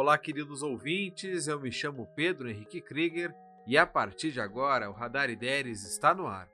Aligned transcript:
Olá, 0.00 0.16
queridos 0.16 0.62
ouvintes, 0.62 1.46
eu 1.46 1.60
me 1.60 1.70
chamo 1.70 2.08
Pedro 2.16 2.48
Henrique 2.48 2.80
Krieger 2.80 3.34
e 3.66 3.76
a 3.76 3.84
partir 3.86 4.32
de 4.32 4.40
agora 4.40 4.88
o 4.88 4.94
Radar 4.94 5.28
Ideias 5.28 5.84
está 5.84 6.14
no 6.14 6.26
ar. 6.26 6.48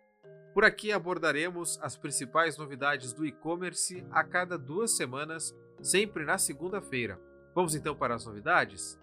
Por 0.53 0.65
aqui 0.65 0.91
abordaremos 0.91 1.79
as 1.81 1.97
principais 1.97 2.59
novidades 2.59 3.13
do 3.13 3.25
e-commerce 3.25 4.05
a 4.11 4.25
cada 4.25 4.59
duas 4.59 4.97
semanas, 4.97 5.55
sempre 5.81 6.25
na 6.25 6.39
segunda-feira. 6.39 7.21
Vamos 7.55 7.77
então 7.77 7.95
para 7.95 8.17
as 8.17 8.27
novidades? 8.27 8.99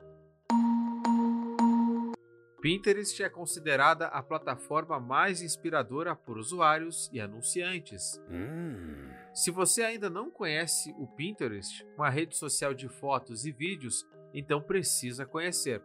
Pinterest 2.61 3.23
é 3.23 3.29
considerada 3.29 4.07
a 4.07 4.21
plataforma 4.21 4.99
mais 4.99 5.41
inspiradora 5.41 6.17
por 6.17 6.37
usuários 6.37 7.09
e 7.13 7.21
anunciantes. 7.21 8.21
Hum. 8.29 9.09
Se 9.33 9.51
você 9.51 9.83
ainda 9.83 10.09
não 10.09 10.29
conhece 10.29 10.93
o 10.97 11.07
Pinterest, 11.07 11.87
uma 11.97 12.09
rede 12.09 12.35
social 12.35 12.73
de 12.73 12.89
fotos 12.89 13.45
e 13.45 13.51
vídeos, 13.53 14.05
então 14.33 14.61
precisa 14.61 15.25
conhecer. 15.25 15.81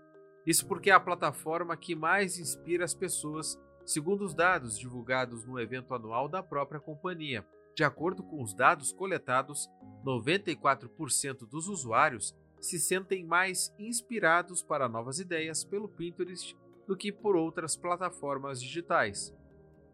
Isso 0.47 0.67
porque 0.67 0.91
é 0.91 0.95
a 0.95 1.01
plataforma 1.01 1.77
que 1.77 1.95
mais 1.95 2.39
inspira 2.39 2.85
as 2.85 2.95
pessoas, 2.95 3.59
segundo 3.85 4.25
os 4.25 4.35
dados 4.35 4.79
divulgados 4.79 5.45
no 5.45 5.61
evento 5.61 5.95
anual 5.95 6.29
da 6.29 6.43
própria 6.43 6.81
companhia. 6.81 7.47
De 7.75 7.85
acordo 7.85 8.23
com 8.23 8.43
os 8.43 8.55
dados 8.55 8.93
coletados, 8.93 9.69
94% 10.05 11.49
dos 11.49 11.69
usuários 11.69 12.35
se 12.61 12.79
sentem 12.79 13.25
mais 13.25 13.73
inspirados 13.79 14.63
para 14.63 14.89
novas 14.89 15.21
ideias 15.21 15.65
pelo 15.65 15.89
Pinterest 15.89 16.57
do 16.87 16.97
que 16.97 17.13
por 17.13 17.37
outras 17.37 17.77
plataformas 17.77 18.61
digitais. 18.61 19.33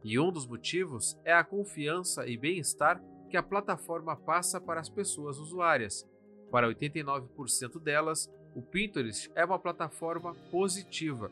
E 0.02 0.18
um 0.18 0.30
dos 0.30 0.46
motivos 0.46 1.18
é 1.24 1.32
a 1.32 1.42
confiança 1.42 2.26
e 2.26 2.36
bem-estar 2.36 3.02
que 3.28 3.36
a 3.36 3.42
plataforma 3.42 4.16
passa 4.16 4.60
para 4.60 4.80
as 4.80 4.88
pessoas 4.88 5.38
usuárias. 5.38 6.08
Para 6.50 6.68
89% 6.68 7.80
delas, 7.82 8.30
o 8.54 8.62
Pinterest 8.62 9.30
é 9.34 9.44
uma 9.44 9.58
plataforma 9.58 10.34
positiva. 10.50 11.30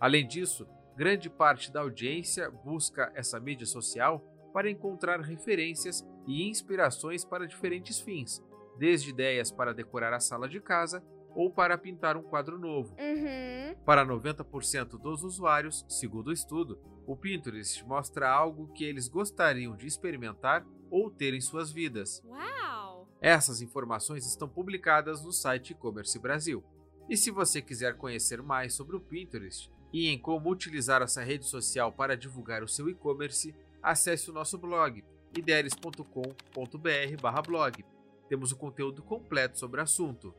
Além 0.00 0.26
disso, 0.26 0.66
grande 0.96 1.30
parte 1.30 1.72
da 1.72 1.80
audiência 1.80 2.50
busca 2.50 3.12
essa 3.14 3.38
mídia 3.38 3.66
social 3.66 4.22
para 4.52 4.70
encontrar 4.70 5.20
referências 5.20 6.06
e 6.26 6.48
inspirações 6.48 7.24
para 7.24 7.46
diferentes 7.46 8.00
fins, 8.00 8.42
desde 8.78 9.10
ideias 9.10 9.50
para 9.50 9.74
decorar 9.74 10.12
a 10.12 10.20
sala 10.20 10.48
de 10.48 10.60
casa 10.60 11.02
ou 11.34 11.50
para 11.50 11.76
pintar 11.76 12.16
um 12.16 12.22
quadro 12.22 12.58
novo. 12.58 12.94
Uhum. 12.98 13.74
Para 13.84 14.06
90% 14.06 15.00
dos 15.00 15.24
usuários, 15.24 15.84
segundo 15.88 16.28
o 16.28 16.32
estudo, 16.32 16.78
o 17.06 17.16
Pinterest 17.16 17.84
mostra 17.84 18.30
algo 18.30 18.72
que 18.72 18.84
eles 18.84 19.08
gostariam 19.08 19.76
de 19.76 19.86
experimentar 19.86 20.64
ou 20.90 21.10
ter 21.10 21.34
em 21.34 21.40
suas 21.40 21.72
vidas. 21.72 22.22
Uau! 22.24 22.93
Essas 23.24 23.60
informações 23.62 24.26
estão 24.26 24.46
publicadas 24.46 25.24
no 25.24 25.32
site 25.32 25.70
E-Commerce 25.70 26.18
Brasil. 26.18 26.62
E 27.08 27.16
se 27.16 27.30
você 27.30 27.62
quiser 27.62 27.96
conhecer 27.96 28.42
mais 28.42 28.74
sobre 28.74 28.96
o 28.96 29.00
Pinterest 29.00 29.72
e 29.90 30.08
em 30.08 30.18
como 30.18 30.50
utilizar 30.50 31.00
essa 31.00 31.22
rede 31.22 31.46
social 31.46 31.90
para 31.90 32.18
divulgar 32.18 32.62
o 32.62 32.68
seu 32.68 32.86
e-commerce, 32.86 33.54
acesse 33.82 34.28
o 34.28 34.32
nosso 34.34 34.58
blog 34.58 35.02
ideres.com.br/blog. 35.34 37.84
Temos 38.28 38.52
o 38.52 38.56
conteúdo 38.56 39.02
completo 39.02 39.58
sobre 39.58 39.80
o 39.80 39.84
assunto. 39.84 40.34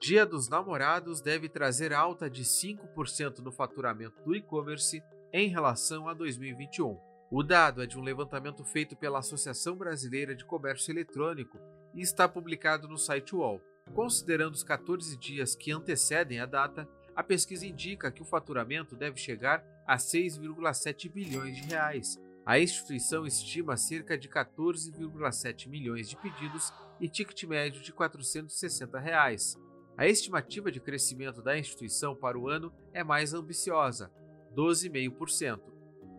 Dia 0.00 0.26
dos 0.26 0.48
Namorados 0.48 1.20
deve 1.20 1.48
trazer 1.48 1.92
alta 1.92 2.28
de 2.28 2.42
5% 2.42 3.38
no 3.38 3.52
faturamento 3.52 4.20
do 4.24 4.34
e-commerce 4.34 5.00
em 5.32 5.46
relação 5.46 6.08
a 6.08 6.14
2021. 6.14 7.15
O 7.28 7.42
dado 7.42 7.82
é 7.82 7.86
de 7.86 7.98
um 7.98 8.02
levantamento 8.02 8.62
feito 8.64 8.94
pela 8.94 9.18
Associação 9.18 9.76
Brasileira 9.76 10.32
de 10.32 10.44
Comércio 10.44 10.92
Eletrônico 10.92 11.58
e 11.92 12.00
está 12.00 12.28
publicado 12.28 12.86
no 12.86 12.96
site 12.96 13.34
UOL. 13.34 13.60
Considerando 13.92 14.54
os 14.54 14.62
14 14.62 15.16
dias 15.16 15.56
que 15.56 15.72
antecedem 15.72 16.38
a 16.38 16.46
data, 16.46 16.88
a 17.16 17.24
pesquisa 17.24 17.66
indica 17.66 18.12
que 18.12 18.22
o 18.22 18.24
faturamento 18.24 18.94
deve 18.94 19.18
chegar 19.18 19.64
a 19.84 19.96
6,7 19.96 21.10
bilhões 21.10 21.56
de 21.56 21.62
reais. 21.62 22.16
A 22.44 22.60
instituição 22.60 23.26
estima 23.26 23.76
cerca 23.76 24.16
de 24.16 24.28
14,7 24.28 25.68
milhões 25.68 26.08
de 26.08 26.16
pedidos 26.16 26.72
e 27.00 27.08
ticket 27.08 27.42
médio 27.42 27.82
de 27.82 27.92
460 27.92 29.00
reais. 29.00 29.58
A 29.98 30.06
estimativa 30.06 30.70
de 30.70 30.78
crescimento 30.78 31.42
da 31.42 31.58
instituição 31.58 32.14
para 32.14 32.38
o 32.38 32.48
ano 32.48 32.72
é 32.92 33.02
mais 33.02 33.34
ambiciosa, 33.34 34.12
12,5%. 34.54 35.75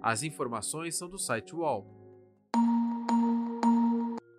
As 0.08 0.24
informações 0.24 0.96
são 0.96 1.10
do 1.10 1.18
site 1.18 1.54
UOL. 1.54 1.86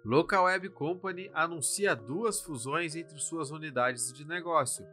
Local 0.02 0.44
Web 0.44 0.70
Company 0.70 1.30
anuncia 1.34 1.94
duas 1.94 2.40
fusões 2.40 2.96
entre 2.96 3.18
suas 3.18 3.50
unidades 3.50 4.10
de 4.10 4.26
negócio. 4.26 4.86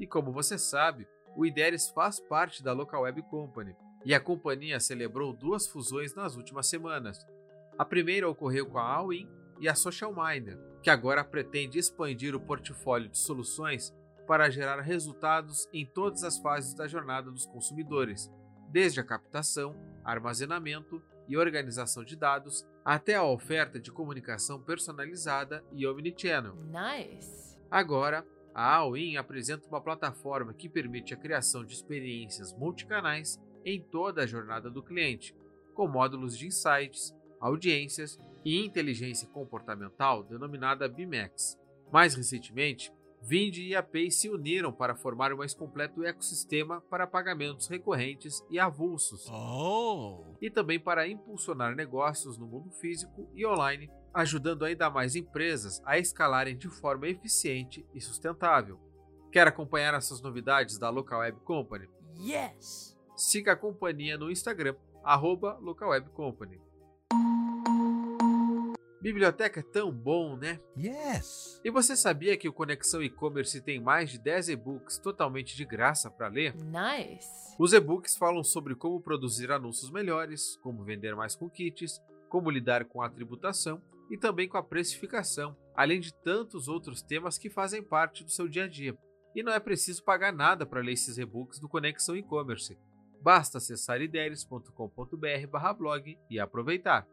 E 0.00 0.06
como 0.06 0.32
você 0.32 0.56
sabe, 0.56 1.06
o 1.36 1.44
Ideres 1.44 1.90
faz 1.90 2.18
parte 2.18 2.62
da 2.62 2.72
Local 2.72 3.02
Web 3.02 3.20
Company, 3.24 3.76
e 4.06 4.14
a 4.14 4.20
companhia 4.20 4.80
celebrou 4.80 5.34
duas 5.34 5.68
fusões 5.68 6.14
nas 6.14 6.34
últimas 6.34 6.66
semanas. 6.66 7.18
A 7.76 7.84
primeira 7.84 8.26
ocorreu 8.26 8.64
com 8.64 8.78
a 8.78 8.90
Allwin 8.90 9.28
e 9.60 9.68
a 9.68 9.74
Social 9.74 10.14
Miner, 10.14 10.58
que 10.82 10.88
agora 10.88 11.22
pretende 11.22 11.78
expandir 11.78 12.34
o 12.34 12.40
portfólio 12.40 13.10
de 13.10 13.18
soluções 13.18 13.94
para 14.26 14.48
gerar 14.48 14.80
resultados 14.80 15.68
em 15.74 15.84
todas 15.84 16.24
as 16.24 16.38
fases 16.38 16.72
da 16.72 16.88
jornada 16.88 17.30
dos 17.30 17.44
consumidores, 17.44 18.32
desde 18.72 19.00
a 19.00 19.04
captação, 19.04 19.76
armazenamento 20.02 21.02
e 21.28 21.36
organização 21.36 22.02
de 22.02 22.16
dados 22.16 22.66
até 22.84 23.14
a 23.14 23.22
oferta 23.22 23.78
de 23.78 23.92
comunicação 23.92 24.60
personalizada 24.60 25.64
e 25.72 25.86
omnichannel. 25.86 26.56
Nice. 26.56 27.56
Agora, 27.70 28.26
a 28.54 28.74
Allwin 28.76 29.16
apresenta 29.16 29.68
uma 29.68 29.80
plataforma 29.80 30.52
que 30.52 30.68
permite 30.68 31.14
a 31.14 31.16
criação 31.16 31.64
de 31.64 31.74
experiências 31.74 32.52
multicanais 32.52 33.40
em 33.64 33.80
toda 33.80 34.22
a 34.22 34.26
jornada 34.26 34.68
do 34.68 34.82
cliente, 34.82 35.34
com 35.74 35.86
módulos 35.86 36.36
de 36.36 36.46
insights, 36.46 37.14
audiências 37.40 38.18
e 38.44 38.64
inteligência 38.64 39.28
comportamental 39.28 40.22
denominada 40.24 40.88
BIMEX. 40.88 41.58
Mais 41.92 42.14
recentemente, 42.14 42.92
Vind 43.24 43.56
e 43.58 43.76
a 43.76 43.82
Pay 43.82 44.10
se 44.10 44.28
uniram 44.28 44.72
para 44.72 44.96
formar 44.96 45.32
um 45.32 45.36
mais 45.36 45.54
completo 45.54 46.04
ecossistema 46.04 46.80
para 46.90 47.06
pagamentos 47.06 47.68
recorrentes 47.68 48.44
e 48.50 48.58
avulsos. 48.58 49.28
Oh. 49.30 50.34
E 50.40 50.50
também 50.50 50.80
para 50.80 51.06
impulsionar 51.06 51.76
negócios 51.76 52.36
no 52.36 52.46
mundo 52.46 52.72
físico 52.72 53.30
e 53.32 53.46
online, 53.46 53.88
ajudando 54.12 54.64
ainda 54.64 54.90
mais 54.90 55.14
empresas 55.14 55.80
a 55.84 55.96
escalarem 55.98 56.58
de 56.58 56.68
forma 56.68 57.06
eficiente 57.06 57.86
e 57.94 58.00
sustentável. 58.00 58.80
Quer 59.30 59.46
acompanhar 59.46 59.94
essas 59.94 60.20
novidades 60.20 60.76
da 60.76 60.90
Local 60.90 61.20
Web 61.20 61.40
Company? 61.44 61.88
Yes! 62.18 62.98
Siga 63.16 63.52
a 63.52 63.56
companhia 63.56 64.18
no 64.18 64.32
Instagram, 64.32 64.74
arroba 65.04 65.56
Local 65.60 65.90
Web 65.90 66.10
Company. 66.10 66.60
Biblioteca 69.02 69.58
é 69.58 69.64
tão 69.64 69.90
bom, 69.90 70.36
né? 70.36 70.60
Yes! 70.78 71.60
E 71.64 71.72
você 71.72 71.96
sabia 71.96 72.36
que 72.36 72.48
o 72.48 72.52
Conexão 72.52 73.02
E-Commerce 73.02 73.60
tem 73.60 73.80
mais 73.80 74.10
de 74.10 74.18
10 74.20 74.50
e-books 74.50 74.98
totalmente 74.98 75.56
de 75.56 75.64
graça 75.64 76.08
para 76.08 76.28
ler? 76.28 76.54
Nice! 76.54 77.56
Os 77.58 77.72
e-books 77.72 78.16
falam 78.16 78.44
sobre 78.44 78.76
como 78.76 79.00
produzir 79.00 79.50
anúncios 79.50 79.90
melhores, 79.90 80.56
como 80.62 80.84
vender 80.84 81.16
mais 81.16 81.34
com 81.34 81.50
kits, 81.50 82.00
como 82.28 82.48
lidar 82.48 82.84
com 82.84 83.02
a 83.02 83.10
tributação 83.10 83.82
e 84.08 84.16
também 84.16 84.48
com 84.48 84.56
a 84.56 84.62
precificação, 84.62 85.56
além 85.74 85.98
de 85.98 86.14
tantos 86.14 86.68
outros 86.68 87.02
temas 87.02 87.36
que 87.36 87.50
fazem 87.50 87.82
parte 87.82 88.22
do 88.22 88.30
seu 88.30 88.46
dia 88.46 88.66
a 88.66 88.68
dia. 88.68 88.96
E 89.34 89.42
não 89.42 89.52
é 89.52 89.58
preciso 89.58 90.04
pagar 90.04 90.32
nada 90.32 90.64
para 90.64 90.80
ler 90.80 90.92
esses 90.92 91.18
e-books 91.18 91.58
do 91.58 91.68
Conexão 91.68 92.16
E-Commerce. 92.16 92.78
Basta 93.20 93.58
acessar 93.58 94.00
ideias.com.br/blog 94.00 96.16
e 96.30 96.38
aproveitar. 96.38 97.04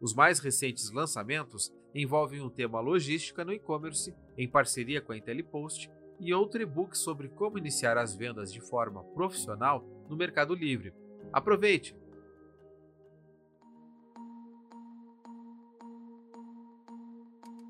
Os 0.00 0.14
mais 0.14 0.38
recentes 0.38 0.90
lançamentos 0.92 1.72
envolvem 1.94 2.40
um 2.40 2.50
tema 2.50 2.80
logística 2.80 3.44
no 3.44 3.52
e-commerce, 3.52 4.14
em 4.36 4.48
parceria 4.48 5.00
com 5.00 5.12
a 5.12 5.16
IntelliPost, 5.16 5.90
e 6.20 6.34
outro 6.34 6.60
e-book 6.60 6.96
sobre 6.96 7.28
como 7.28 7.58
iniciar 7.58 7.96
as 7.96 8.14
vendas 8.14 8.52
de 8.52 8.60
forma 8.60 9.02
profissional 9.14 9.84
no 10.08 10.16
Mercado 10.16 10.54
Livre. 10.54 10.92
Aproveite! 11.32 11.96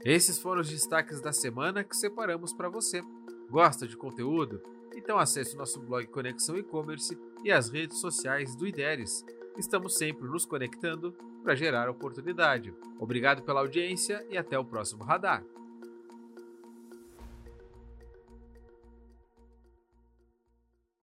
Esses 0.05 0.39
foram 0.39 0.61
os 0.61 0.71
destaques 0.71 1.21
da 1.21 1.33
semana 1.33 1.85
que 1.85 1.97
separamos 1.97 2.53
para 2.53 2.69
você. 2.69 3.03
Gosta 3.51 3.87
de 3.87 3.97
conteúdo? 3.97 4.63
Então 4.95 5.19
acesse 5.19 5.55
o 5.55 5.59
nosso 5.59 5.81
blog 5.81 6.07
Conexão 6.07 6.57
E-Commerce 6.57 7.19
e 7.45 7.51
as 7.51 7.69
redes 7.69 8.01
sociais 8.01 8.55
do 8.57 8.67
IDERES. 8.67 9.25
Estamos 9.57 9.97
sempre 9.97 10.29
nos 10.29 10.45
conectando 10.47 11.13
para 11.43 11.55
gerar 11.55 11.89
oportunidade. 11.89 12.75
Obrigado 12.99 13.43
pela 13.43 13.61
audiência 13.61 14.25
e 14.31 14.37
até 14.37 14.59
o 14.59 14.65
próximo 14.65 15.05
radar. 15.05 15.45